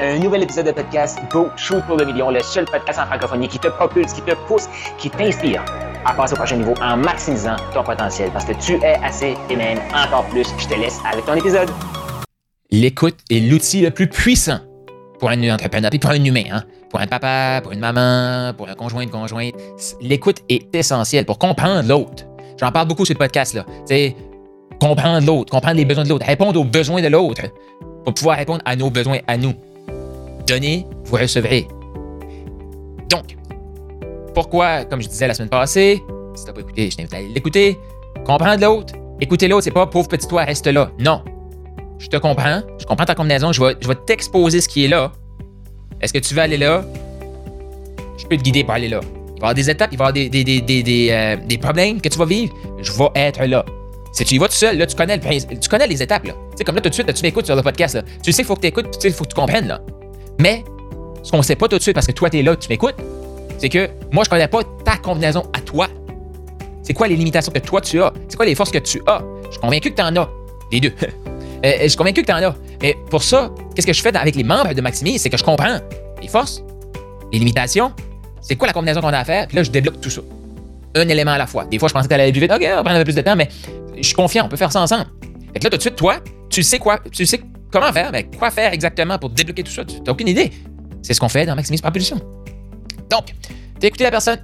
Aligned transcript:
Un 0.00 0.18
nouvel 0.18 0.42
épisode 0.42 0.66
de 0.66 0.72
podcast 0.72 1.20
Go 1.30 1.50
Shoot 1.56 1.80
pour 1.86 1.96
le 1.96 2.04
million, 2.04 2.28
le 2.28 2.40
seul 2.40 2.64
podcast 2.64 2.98
en 2.98 3.06
francophonie 3.06 3.46
qui 3.46 3.60
te 3.60 3.68
propulse, 3.68 4.12
qui 4.12 4.22
te 4.22 4.34
pousse, 4.48 4.68
qui 4.98 5.08
t'inspire 5.08 5.64
à 6.04 6.12
passer 6.12 6.32
au 6.32 6.36
prochain 6.36 6.56
niveau 6.56 6.74
en 6.82 6.96
maximisant 6.96 7.54
ton 7.72 7.84
potentiel 7.84 8.28
parce 8.32 8.44
que 8.44 8.54
tu 8.54 8.72
es 8.82 8.96
assez 9.04 9.36
et 9.48 9.54
même 9.54 9.78
encore 9.94 10.24
plus. 10.30 10.48
Je 10.58 10.66
te 10.66 10.74
laisse 10.74 10.98
avec 11.08 11.24
ton 11.24 11.34
épisode. 11.34 11.70
L'écoute 12.72 13.14
est 13.30 13.38
l'outil 13.38 13.82
le 13.82 13.92
plus 13.92 14.08
puissant 14.08 14.58
pour 15.20 15.30
un 15.30 15.48
entrepreneur, 15.48 15.90
puis 15.90 16.00
pour 16.00 16.10
un 16.10 16.24
humain, 16.24 16.42
hein? 16.50 16.64
pour 16.90 16.98
un 16.98 17.06
papa, 17.06 17.60
pour 17.62 17.70
une 17.70 17.78
maman, 17.78 18.52
pour 18.52 18.68
un 18.68 18.74
conjoint, 18.74 19.02
une 19.02 19.10
conjointe. 19.10 19.54
L'écoute 20.00 20.38
est 20.48 20.74
essentielle 20.74 21.24
pour 21.24 21.38
comprendre 21.38 21.86
l'autre. 21.86 22.24
J'en 22.58 22.72
parle 22.72 22.88
beaucoup 22.88 23.04
sur 23.04 23.14
le 23.14 23.20
podcast, 23.20 23.54
là. 23.54 23.64
C'est 23.84 24.16
comprendre 24.80 25.24
l'autre, 25.24 25.52
comprendre 25.52 25.76
les 25.76 25.84
besoins 25.84 26.02
de 26.02 26.08
l'autre, 26.08 26.26
répondre 26.26 26.58
aux 26.58 26.64
besoins 26.64 27.00
de 27.00 27.06
l'autre 27.06 27.42
pour 28.04 28.12
pouvoir 28.12 28.38
répondre 28.38 28.60
à 28.64 28.74
nos 28.74 28.90
besoins 28.90 29.18
à 29.28 29.36
nous. 29.36 29.54
Donnez, 30.46 30.86
vous 31.04 31.16
recevrez. 31.16 31.66
Donc, 33.08 33.36
pourquoi, 34.34 34.84
comme 34.84 35.00
je 35.00 35.08
disais 35.08 35.26
la 35.26 35.34
semaine 35.34 35.48
passée, 35.48 36.02
si 36.34 36.44
t'as 36.44 36.52
pas 36.52 36.60
écouté, 36.60 36.90
je 36.90 36.96
t'invite 36.96 37.14
à 37.14 37.20
l'écouter, 37.20 37.78
comprendre 38.24 38.60
l'autre, 38.60 38.94
écouter 39.20 39.48
l'autre, 39.48 39.64
c'est 39.64 39.70
pas 39.70 39.86
pauvre 39.86 40.08
petit 40.08 40.26
toi, 40.26 40.44
reste 40.44 40.66
là. 40.66 40.90
Non. 40.98 41.22
Je 41.98 42.08
te 42.08 42.16
comprends, 42.16 42.60
je 42.78 42.84
comprends 42.84 43.06
ta 43.06 43.14
combinaison, 43.14 43.52
je 43.52 43.62
vais, 43.62 43.74
t'exposer 44.06 44.60
ce 44.60 44.68
qui 44.68 44.84
est 44.84 44.88
là. 44.88 45.12
Est-ce 46.00 46.12
que 46.12 46.18
tu 46.18 46.34
veux 46.34 46.42
aller 46.42 46.58
là? 46.58 46.84
Je 48.18 48.26
peux 48.26 48.36
te 48.36 48.42
guider 48.42 48.64
pour 48.64 48.74
aller 48.74 48.88
là. 48.88 49.00
Il 49.02 49.40
va 49.40 49.48
y 49.48 49.50
avoir 49.50 49.54
des 49.54 49.70
étapes, 49.70 49.90
il 49.92 49.98
va 49.98 50.04
y 50.04 50.08
avoir 50.08 50.12
des, 50.12 51.08
euh, 51.10 51.58
problèmes 51.60 52.00
que 52.00 52.08
tu 52.08 52.18
vas 52.18 52.24
vivre. 52.26 52.54
Je 52.82 52.92
vais 52.92 53.08
être 53.14 53.44
là. 53.44 53.64
Si 54.12 54.24
tu 54.24 54.34
y 54.36 54.38
vas 54.38 54.46
tout 54.46 54.54
seul, 54.54 54.78
là, 54.78 54.86
tu 54.86 54.94
connais, 54.94 55.16
le, 55.16 55.58
tu 55.58 55.68
connais 55.68 55.86
les 55.86 56.02
étapes. 56.02 56.24
Là. 56.24 56.34
Tu 56.52 56.58
sais, 56.58 56.64
comme 56.64 56.76
là, 56.76 56.80
tout 56.80 56.88
de 56.88 56.94
suite, 56.94 57.06
là, 57.06 57.12
tu 57.12 57.22
m'écoutes 57.22 57.46
sur 57.46 57.56
le 57.56 57.62
podcast. 57.62 57.96
Là. 57.96 58.02
Tu 58.22 58.32
sais 58.32 58.42
qu'il 58.42 58.44
faut 58.46 58.54
que 58.54 58.60
tu 58.60 58.68
écoutes, 58.68 58.90
tu 58.92 59.00
sais 59.00 59.08
qu'il 59.08 59.16
faut 59.16 59.24
que 59.24 59.30
tu 59.30 59.34
comprennes. 59.34 59.66
Là. 59.66 59.80
Mais 60.44 60.62
ce 61.22 61.30
qu'on 61.30 61.38
ne 61.38 61.42
sait 61.42 61.56
pas 61.56 61.68
tout 61.68 61.78
de 61.78 61.82
suite 61.82 61.94
parce 61.94 62.06
que 62.06 62.12
toi, 62.12 62.28
tu 62.28 62.38
es 62.38 62.42
là, 62.42 62.54
tu 62.54 62.68
m'écoutes, 62.68 62.96
c'est 63.56 63.70
que 63.70 63.88
moi, 64.12 64.24
je 64.24 64.28
ne 64.28 64.30
connais 64.30 64.48
pas 64.48 64.60
ta 64.84 64.98
combinaison 64.98 65.44
à 65.54 65.60
toi. 65.60 65.88
C'est 66.82 66.92
quoi 66.92 67.08
les 67.08 67.16
limitations 67.16 67.50
que 67.50 67.60
toi, 67.60 67.80
tu 67.80 68.02
as? 68.02 68.12
C'est 68.28 68.36
quoi 68.36 68.44
les 68.44 68.54
forces 68.54 68.70
que 68.70 68.78
tu 68.78 69.00
as? 69.06 69.22
Je 69.46 69.52
suis 69.52 69.60
convaincu 69.60 69.90
que 69.90 69.96
tu 69.96 70.02
en 70.02 70.14
as. 70.16 70.30
Les 70.70 70.80
deux. 70.80 70.92
Euh, 71.64 71.72
je 71.80 71.88
suis 71.88 71.96
convaincu 71.96 72.20
que 72.20 72.26
tu 72.26 72.32
en 72.32 72.42
as. 72.46 72.54
Mais 72.82 72.94
pour 73.08 73.22
ça, 73.22 73.50
qu'est-ce 73.74 73.86
que 73.86 73.94
je 73.94 74.02
fais 74.02 74.14
avec 74.14 74.36
les 74.36 74.44
membres 74.44 74.74
de 74.74 74.82
Maximise? 74.82 75.22
C'est 75.22 75.30
que 75.30 75.38
je 75.38 75.44
comprends 75.44 75.78
les 76.20 76.28
forces, 76.28 76.62
les 77.32 77.38
limitations, 77.38 77.90
c'est 78.42 78.56
quoi 78.56 78.66
la 78.66 78.74
combinaison 78.74 79.00
qu'on 79.00 79.14
a 79.14 79.18
à 79.20 79.24
faire, 79.24 79.46
puis 79.46 79.56
là, 79.56 79.62
je 79.62 79.70
débloque 79.70 79.98
tout 79.98 80.10
ça. 80.10 80.20
Un 80.94 81.08
élément 81.08 81.30
à 81.30 81.38
la 81.38 81.46
fois. 81.46 81.64
Des 81.64 81.78
fois, 81.78 81.88
je 81.88 81.94
pensais 81.94 82.04
que 82.06 82.08
tu 82.12 82.20
allais 82.20 82.30
plus 82.32 82.42
vite. 82.42 82.52
OK, 82.52 82.60
on 82.60 82.66
va 82.66 82.82
prendre 82.82 82.96
un 82.96 82.98
peu 82.98 83.04
plus 83.04 83.14
de 83.14 83.22
temps, 83.22 83.34
mais 83.34 83.48
je 83.96 84.02
suis 84.02 84.14
confiant, 84.14 84.44
on 84.44 84.50
peut 84.50 84.58
faire 84.58 84.70
ça 84.70 84.82
ensemble. 84.82 85.06
Et 85.54 85.58
là, 85.58 85.70
tout 85.70 85.78
de 85.78 85.80
suite, 85.80 85.96
toi, 85.96 86.16
tu 86.50 86.62
sais 86.62 86.78
quoi, 86.78 87.00
tu 87.10 87.24
sais 87.24 87.40
comment 87.74 87.92
faire, 87.92 88.12
mais 88.12 88.24
quoi 88.38 88.50
faire 88.50 88.72
exactement 88.72 89.18
pour 89.18 89.30
débloquer 89.30 89.62
tout 89.62 89.72
ça, 89.72 89.84
tu 89.84 90.00
n'as 90.00 90.12
aucune 90.12 90.28
idée. 90.28 90.50
C'est 91.02 91.12
ce 91.12 91.20
qu'on 91.20 91.28
fait 91.28 91.44
dans 91.44 91.54
Maximise 91.54 91.80
Propulsion. 91.80 92.18
Donc, 93.10 93.34
tu 93.80 93.86
écouté 93.86 94.04
la 94.04 94.10
personne. 94.10 94.38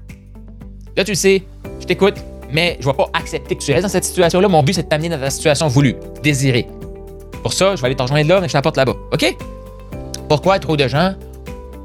Là, 0.97 1.05
tu 1.05 1.13
le 1.13 1.17
sais, 1.17 1.43
je 1.81 1.87
t'écoute, 1.87 2.17
mais 2.53 2.77
je 2.81 2.87
ne 2.87 2.93
vais 2.93 2.97
pas 2.97 3.09
accepter 3.15 3.57
que 3.57 3.63
tu 3.63 3.73
restes 3.73 3.85
dans 3.85 3.89
cette 3.89 4.05
situation-là. 4.05 4.49
Mon 4.49 4.63
but, 4.63 4.75
c'est 4.75 4.83
de 4.83 4.89
t'amener 4.89 5.09
dans 5.09 5.19
ta 5.19 5.31
situation 5.31 5.69
voulue, 5.69 5.95
désirée. 6.23 6.67
Pour 7.43 7.53
ça, 7.53 7.77
je 7.77 7.81
vais 7.81 7.87
aller 7.87 7.97
te 7.97 8.03
rejoindre 8.03 8.29
là, 8.29 8.41
mais 8.41 8.49
je 8.49 8.53
t'apporte 8.53 8.77
là-bas. 8.77 8.97
OK? 9.13 9.37
Pourquoi 10.29 10.59
trop 10.59 10.77
de 10.77 10.87
gens 10.89 11.15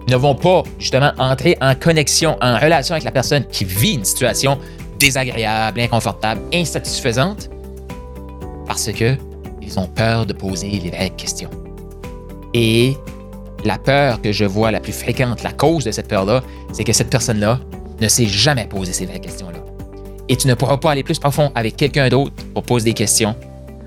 ne 0.08 0.16
vont 0.16 0.36
pas 0.36 0.64
justement 0.80 1.14
entrer 1.18 1.58
en 1.62 1.76
connexion, 1.76 2.38
en 2.42 2.58
relation 2.58 2.94
avec 2.94 3.06
la 3.06 3.12
personne 3.12 3.46
qui 3.48 3.64
vit 3.64 3.94
une 3.94 4.06
situation 4.06 4.58
désagréable, 5.00 5.80
inconfortable, 5.80 6.42
insatisfaisante? 6.54 7.50
Parce 8.68 8.92
que 8.92 9.16
ils 9.66 9.80
ont 9.80 9.88
peur 9.88 10.26
de 10.26 10.34
poser 10.34 10.70
les 10.70 10.90
vraies 10.90 11.10
questions. 11.10 11.50
Et 12.54 12.96
la 13.64 13.78
peur 13.78 14.22
que 14.22 14.32
je 14.32 14.46
vois 14.46 14.72
la 14.72 14.80
plus 14.80 14.94
fréquente, 14.94 15.44
la 15.44 15.52
cause 15.52 15.84
de 15.84 15.92
cette 15.92 16.08
peur-là, 16.08 16.44
c'est 16.72 16.84
que 16.84 16.94
cette 16.94 17.10
personne-là 17.10 17.60
ne 18.00 18.08
s'est 18.08 18.28
jamais 18.28 18.68
posé 18.68 18.94
ces 18.94 19.06
vraies 19.06 19.20
questions-là. 19.20 19.60
Et 20.30 20.36
tu 20.36 20.48
ne 20.48 20.54
pourras 20.54 20.78
pas 20.78 20.92
aller 20.92 21.04
plus 21.04 21.20
profond 21.20 21.52
avec 21.56 21.76
quelqu'un 21.76 22.10
d'autre 22.10 22.34
pour 22.54 22.64
poser 22.64 22.86
des 22.86 22.94
questions 22.94 23.36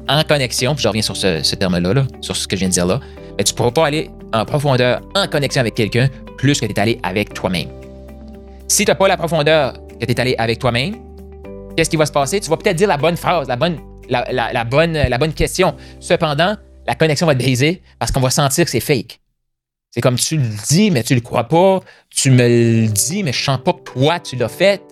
en 0.09 0.22
connexion, 0.22 0.75
puis 0.75 0.83
je 0.83 0.89
reviens 0.89 1.03
sur 1.03 1.16
ce, 1.16 1.55
terme-là, 1.55 2.06
sur 2.21 2.34
ce 2.34 2.49
que 2.49 2.56
je 2.56 2.60
viens 2.60 2.69
de 2.69 2.72
dire 2.72 2.87
là, 2.87 3.00
mais 3.37 3.45
tu 3.45 3.53
ne 3.53 3.56
pourras 3.56 3.71
pas 3.71 3.87
aller 3.87 4.10
en 4.33 4.45
profondeur, 4.45 5.00
en 5.15 5.27
connexion 5.28 5.60
avec 5.60 5.75
quelqu'un, 5.75 6.09
plus 6.37 6.60
que 6.60 6.66
tu 6.66 6.72
es 6.72 6.81
allé 6.81 6.99
avec 7.03 7.34
toi-même. 7.34 7.69
Si 8.66 8.84
tu 8.84 8.91
n'as 8.91 8.95
pas 8.95 9.09
la 9.09 9.16
profondeur 9.16 9.75
que 10.00 10.06
tu 10.06 10.12
es 10.12 10.21
allé 10.21 10.34
avec 10.39 10.59
toi-même, 10.59 10.97
qu'est-ce 11.77 11.91
qui 11.91 11.97
va 11.97 12.06
se 12.06 12.12
passer? 12.12 12.41
Tu 12.41 12.49
vas 12.49 12.56
peut-être 12.56 12.77
dire 12.77 12.89
la 12.89 12.97
bonne 12.97 13.16
phrase, 13.16 13.49
la 13.49 13.56
bonne, 13.56 13.78
la, 14.09 14.65
bonne, 14.65 15.33
question. 15.35 15.75
Cependant, 16.01 16.57
la 16.87 16.95
connexion 16.95 17.27
va 17.27 17.33
être 17.33 17.39
brisée 17.39 17.83
parce 17.99 18.11
qu'on 18.11 18.21
va 18.21 18.31
sentir 18.31 18.65
que 18.65 18.71
c'est 18.71 18.81
fake. 18.81 19.21
C'est 19.91 20.01
comme 20.01 20.17
tu 20.17 20.37
le 20.37 20.49
dis, 20.69 20.91
mais 20.91 21.03
tu 21.03 21.15
le 21.15 21.21
crois 21.21 21.45
pas. 21.45 21.81
Tu 22.11 22.31
me 22.31 22.47
le 22.47 22.89
dis, 22.89 23.23
mais 23.23 23.33
je 23.33 23.43
sens 23.43 23.59
pas 23.65 23.73
que 23.73 23.91
toi, 23.91 24.21
tu 24.21 24.37
l'as 24.37 24.49
fait. 24.49 24.83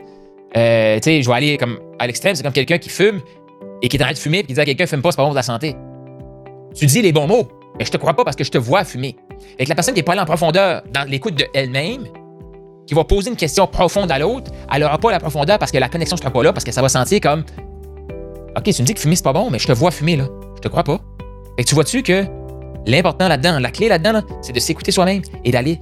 Euh, 0.56 0.96
tu 0.96 1.02
sais, 1.02 1.22
je 1.22 1.28
vais 1.28 1.36
aller 1.36 1.56
comme 1.58 1.78
à 1.98 2.06
l'extrême, 2.06 2.34
c'est 2.34 2.42
comme 2.42 2.52
quelqu'un 2.52 2.78
qui 2.78 2.88
fume 2.88 3.20
et 3.82 3.88
qui 3.88 3.96
est 3.96 4.00
en 4.00 4.04
train 4.04 4.14
de 4.14 4.18
fumer 4.18 4.38
et 4.38 4.44
qui 4.44 4.54
dit 4.54 4.60
à 4.60 4.64
quelqu'un 4.64 4.86
fume 4.86 5.02
pas, 5.02 5.10
c'est 5.10 5.16
pas 5.16 5.24
bon 5.24 5.30
pour 5.30 5.36
la 5.36 5.42
santé. 5.42 5.76
Tu 6.74 6.86
dis 6.86 7.02
les 7.02 7.12
bons 7.12 7.26
mots, 7.26 7.48
mais 7.78 7.84
je 7.84 7.90
te 7.90 7.96
crois 7.96 8.14
pas 8.14 8.24
parce 8.24 8.36
que 8.36 8.44
je 8.44 8.50
te 8.50 8.58
vois 8.58 8.84
fumer. 8.84 9.16
Avec 9.54 9.68
la 9.68 9.74
personne 9.74 9.94
qui 9.94 10.00
n'est 10.00 10.04
pas 10.04 10.20
en 10.20 10.24
profondeur 10.24 10.82
dans 10.92 11.08
l'écoute 11.08 11.34
de 11.34 11.46
elle-même, 11.52 12.06
qui 12.86 12.94
va 12.94 13.04
poser 13.04 13.30
une 13.30 13.36
question 13.36 13.66
profonde 13.66 14.10
à 14.10 14.18
l'autre, 14.18 14.50
elle 14.72 14.80
n'aura 14.80 14.98
pas 14.98 15.10
la 15.10 15.20
profondeur 15.20 15.58
parce 15.58 15.72
que 15.72 15.78
la 15.78 15.88
connexion 15.88 16.16
ne 16.16 16.20
sera 16.20 16.30
pas 16.30 16.42
là, 16.42 16.52
parce 16.52 16.64
que 16.64 16.72
ça 16.72 16.82
va 16.82 16.88
sentir 16.88 17.20
comme 17.20 17.44
OK, 18.56 18.64
tu 18.64 18.82
me 18.82 18.86
dis 18.86 18.94
que 18.94 19.00
fumer, 19.00 19.16
c'est 19.16 19.22
pas 19.22 19.32
bon, 19.32 19.50
mais 19.50 19.58
je 19.58 19.66
te 19.66 19.72
vois 19.72 19.90
fumer, 19.90 20.16
là. 20.16 20.26
Je 20.56 20.62
te 20.62 20.68
crois 20.68 20.84
pas. 20.84 20.98
Que 21.58 21.62
tu 21.62 21.74
vois-tu 21.74 22.02
que 22.02 22.24
l'important 22.86 23.28
là-dedans, 23.28 23.58
la 23.58 23.70
clé 23.70 23.88
là-dedans, 23.88 24.22
c'est 24.42 24.52
de 24.52 24.60
s'écouter 24.60 24.92
soi-même 24.92 25.22
et 25.44 25.50
d'aller 25.50 25.80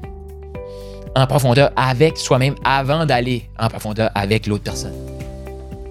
en 1.15 1.27
profondeur 1.27 1.71
avec 1.77 2.17
soi-même 2.17 2.55
avant 2.65 3.07
d'aller 3.07 3.45
en 3.59 3.69
profondeur 3.69 4.11
avec 4.15 4.47
l'autre 4.47 4.65
personne. 4.65 4.95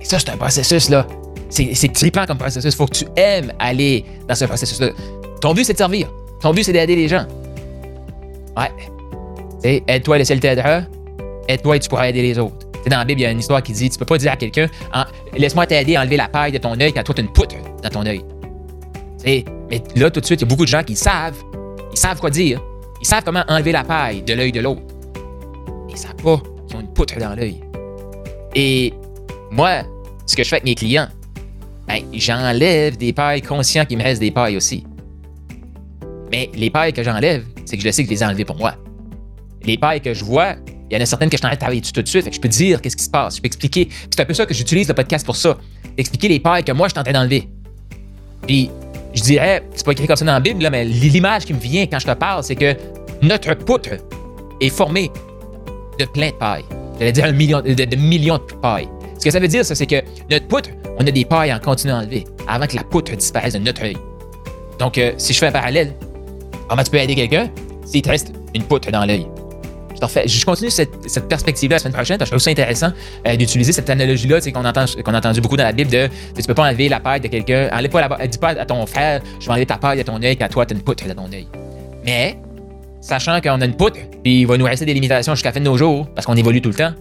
Et 0.02 0.06
ça, 0.06 0.20
c'est 0.20 0.30
un 0.30 0.38
processus, 0.38 0.90
là. 0.90 1.08
C'est 1.50 1.94
trippant 1.94 2.26
comme 2.26 2.38
processus. 2.38 2.76
Faut 2.76 2.88
que 2.88 2.96
tu 2.96 3.06
aimes 3.16 3.54
aller 3.60 4.04
dans 4.28 4.36
ce 4.36 4.46
processus-là. 4.46 4.90
Ton 5.40 5.54
but, 5.54 5.64
c'est 5.64 5.74
de 5.74 5.78
servir. 5.78 6.12
Ton 6.42 6.52
but, 6.54 6.64
c'est 6.64 6.74
d'aider 6.74 6.96
les 6.96 7.08
gens. 7.08 7.26
Ouais. 8.58 9.82
aide-toi 9.88 10.16
et 10.18 10.20
le 10.20 10.26
ciel 10.26 10.40
t'aidera. 10.40 10.82
Aide-toi 11.48 11.78
et 11.78 11.80
tu 11.80 11.90
pourras 11.90 12.10
aider 12.10 12.22
les 12.22 12.40
autres. 12.40 12.63
Dans 12.90 12.98
la 12.98 13.06
Bible, 13.06 13.22
il 13.22 13.24
y 13.24 13.28
a 13.28 13.32
une 13.32 13.40
histoire 13.40 13.62
qui 13.64 13.72
dit 13.72 13.90
Tu 13.90 13.98
peux 13.98 14.06
pas 14.06 14.18
dire 14.18 14.32
à 14.32 14.36
quelqu'un 14.36 14.68
Laisse-moi 15.36 15.66
t'aider 15.66 15.96
à 15.96 16.02
enlever 16.02 16.18
la 16.18 16.28
paille 16.28 16.52
de 16.52 16.58
ton 16.58 16.80
œil 16.80 16.94
quand 16.94 17.04
toi, 17.04 17.16
tu 17.16 17.22
as 17.22 17.24
une 17.24 17.32
poutre 17.32 17.56
dans 17.82 17.90
ton 17.90 18.06
œil. 18.06 18.24
mais 19.26 19.44
là, 19.96 20.10
tout 20.12 20.20
de 20.20 20.26
suite, 20.26 20.42
il 20.42 20.44
y 20.44 20.48
a 20.48 20.50
beaucoup 20.50 20.66
de 20.66 20.70
gens 20.70 20.84
qui 20.84 20.96
savent. 20.96 21.42
Ils 21.92 21.98
savent 21.98 22.20
quoi 22.20 22.30
dire. 22.30 22.62
Ils 23.02 23.08
savent 23.08 23.24
comment 23.24 23.44
enlever 23.48 23.72
la 23.72 23.84
paille 23.84 24.22
de 24.22 24.34
l'œil 24.34 24.52
de 24.52 24.62
l'autre. 24.62 24.82
Ils 25.90 25.98
savent 25.98 26.16
pas 26.16 26.42
qu'ils 26.68 26.78
ont 26.78 26.82
une 26.82 26.94
poutre 26.94 27.18
dans 27.20 27.36
l'œil. 27.36 27.62
Et 28.56 28.94
moi, 29.52 29.84
ce 30.26 30.36
que 30.36 30.44
je 30.44 30.50
fais 30.50 30.56
avec 30.56 30.66
mes 30.66 30.76
clients, 30.76 31.08
ben, 31.88 32.02
j'enlève 32.14 32.98
des 32.98 33.14
pailles 33.14 33.42
conscients 33.42 33.86
qu'il 33.86 33.98
me 33.98 34.04
reste 34.04 34.22
des 34.22 34.32
pailles 34.32 34.58
aussi. 34.58 34.86
Mais 36.32 36.50
les 36.56 36.70
pailles 36.70 36.94
que 36.94 37.04
j'enlève, 37.04 37.46
c'est 37.66 37.78
que 37.78 37.84
je 37.84 37.92
sais 37.92 38.04
que 38.04 38.10
je 38.10 38.14
les 38.16 38.24
ai 38.24 38.26
enlevées 38.26 38.46
pour 38.46 38.58
moi. 38.58 38.76
Les 39.64 39.78
pailles 39.78 40.02
que 40.02 40.14
je 40.14 40.24
vois, 40.24 40.56
il 40.90 40.98
y 40.98 41.00
en 41.00 41.02
a 41.02 41.06
certaines 41.06 41.30
que 41.30 41.38
je 41.38 41.42
t'arrête 41.42 41.58
de 41.58 41.62
travailler 41.62 41.82
tout 41.82 42.02
de 42.02 42.08
suite. 42.08 42.24
Fait 42.24 42.30
que 42.30 42.36
je 42.36 42.42
peux 42.42 42.50
dire 42.50 42.82
qu'est-ce 42.82 42.98
qui 42.98 43.04
se 43.04 43.10
passe. 43.10 43.38
Je 43.38 43.42
peux 43.42 43.48
expliquer. 43.48 43.90
C'est 44.10 44.22
un 44.22 44.26
peu 44.26 44.34
ça 44.34 44.46
que 44.46 44.54
j'utilise 44.54 44.88
le 44.88 44.94
podcast 44.94 45.26
pour 45.26 45.36
ça. 45.36 45.58
Expliquer 45.98 46.28
les 46.28 46.40
pailles 46.40 46.64
que 46.64 46.72
moi, 46.72 46.88
je 46.88 46.94
suis 46.94 47.00
en 47.00 47.04
train 47.04 47.14
d'enlever. 47.14 47.48
Puis, 48.46 48.70
je 49.14 49.22
dirais, 49.22 49.64
c'est 49.74 49.86
pas 49.86 49.92
écrit 49.92 50.08
comme 50.08 50.16
ça 50.16 50.26
dans 50.26 50.34
la 50.34 50.40
Bible, 50.40 50.68
mais 50.72 50.86
l'image 50.86 51.46
qui 51.46 51.54
me 51.54 51.60
vient 51.60 51.86
quand 51.86 52.00
je 52.00 52.08
te 52.08 52.14
parle, 52.14 52.44
c'est 52.44 52.56
que 52.56 52.76
notre 53.22 53.54
poutre 53.54 53.92
est 54.60 54.70
formée 54.70 55.12
de 56.00 56.06
plein 56.06 56.30
de 56.30 56.36
pailles. 56.36 56.66
J'allais 57.00 57.12
dire 57.12 57.26
un 57.26 57.32
million, 57.32 57.62
de, 57.62 57.96
millions 57.96 58.38
de 58.38 58.54
pailles. 58.62 58.88
Ce 59.18 59.26
que 59.26 59.32
ça 59.32 59.40
veut 59.40 59.48
dire, 59.48 59.66
c'est 59.66 59.86
que 59.86 60.02
notre 60.30 60.48
poutre, 60.48 60.70
on 61.00 61.08
a 61.08 61.12
des 61.12 61.26
pailles 61.26 61.54
en 61.54 61.60
continuant 61.60 61.98
à 61.98 62.02
enlever 62.02 62.26
avant 62.48 62.68
que 62.68 62.76
la 62.76 62.84
poutre 62.84 63.16
disparaisse 63.16 63.54
de 63.54 63.60
notre 63.60 63.84
œil. 63.84 63.98
Donc, 64.80 64.98
euh, 64.98 65.14
si 65.18 65.34
je 65.34 65.40
fais 65.40 65.48
un 65.48 65.52
parallèle, 65.52 65.94
comment 66.68 66.84
tu 66.84 66.92
peux 66.92 66.98
aider 66.98 67.16
quelqu'un 67.16 67.50
s'il 67.86 68.02
te 68.02 68.10
reste 68.10 68.34
une 68.54 68.64
poutre 68.64 68.92
dans 68.92 69.06
l'œil? 69.06 69.28
Je 70.02 70.46
continue 70.46 70.70
cette, 70.70 71.28
perspective-là 71.28 71.76
la 71.76 71.80
semaine 71.80 71.94
prochaine 71.94 72.18
parce 72.18 72.30
que 72.30 72.36
je 72.36 72.40
trouve 72.40 72.44
ça 72.44 72.52
intéressant 72.52 72.92
euh, 73.28 73.36
d'utiliser 73.36 73.72
cette 73.72 73.90
analogie-là 73.90 74.40
qu'on 74.52 74.66
entend, 74.66 74.86
a 74.86 75.18
entendu 75.18 75.42
beaucoup 75.42 75.58
dans 75.58 75.64
la 75.64 75.72
Bible 75.72 75.92
de 75.92 76.10
tu 76.36 76.44
peux 76.44 76.54
pas 76.54 76.68
enlever 76.68 76.90
la 76.90 77.00
paille 77.00 77.22
de 77.22 77.28
quelqu'un. 77.28 77.70
Pas 77.70 78.28
dis 78.28 78.38
pas 78.38 78.50
à 78.50 78.66
ton 78.66 78.86
frère, 78.86 79.22
je 79.40 79.46
vais 79.46 79.52
enlever 79.52 79.66
ta 79.66 79.78
paille 79.78 79.98
de 79.98 80.04
ton 80.04 80.22
œil 80.22 80.36
quand 80.38 80.48
toi, 80.50 80.66
tu 80.66 80.74
as 80.74 80.78
une 80.78 80.84
poutre 80.84 81.06
dans 81.08 81.24
ton 81.24 81.32
œil. 81.32 81.48
Mais, 82.06 82.38
sachant 83.02 83.40
qu'on 83.40 83.62
a 83.62 83.66
une 83.66 83.76
poutre, 83.76 84.00
puis 84.24 84.42
il 84.42 84.48
va 84.48 84.58
nous 84.58 84.66
rester 84.66 84.86
des 84.86 84.94
limitations 84.94 85.36
jusqu'à 85.36 85.50
la 85.50 85.54
fin 85.54 85.60
de 85.60 85.66
nos 85.66 85.78
jours 85.78 86.08
parce 86.16 86.26
qu'on 86.26 86.36
évolue 86.36 86.62
tout 86.62 86.70
le 86.70 86.76
temps, 86.76 86.94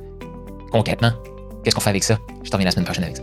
concrètement, 0.70 1.12
qu'est-ce 1.64 1.74
qu'on 1.74 1.80
fait 1.80 1.90
avec 1.90 2.04
ça? 2.04 2.18
Je 2.42 2.50
t'en 2.50 2.56
reviens 2.56 2.66
la 2.66 2.72
semaine 2.72 2.84
prochaine 2.84 3.04
avec 3.04 3.16
ça. 3.16 3.22